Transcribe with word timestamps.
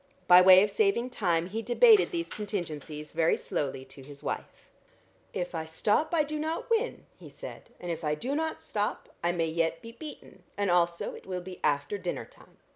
By 0.27 0.41
way 0.41 0.63
of 0.63 0.71
saving 0.71 1.11
time 1.11 1.45
he 1.49 1.61
debated 1.61 2.09
these 2.09 2.27
contingencies 2.27 3.11
very 3.11 3.37
slowly 3.37 3.85
to 3.85 4.01
his 4.01 4.23
wife. 4.23 4.67
"If 5.31 5.53
I 5.53 5.65
stop 5.65 6.11
I 6.11 6.23
do 6.23 6.39
not 6.39 6.71
win," 6.71 7.05
he 7.19 7.29
said, 7.29 7.69
"and 7.79 7.91
if 7.91 8.03
I 8.03 8.15
do 8.15 8.33
not 8.33 8.63
stop, 8.63 9.09
I 9.23 9.31
may 9.31 9.45
yet 9.45 9.79
be 9.79 9.91
beaten, 9.91 10.41
and 10.57 10.71
also 10.71 11.13
it 11.13 11.27
will 11.27 11.41
be 11.41 11.59
after 11.63 11.99
dinner 11.99 12.25
time. 12.25 12.57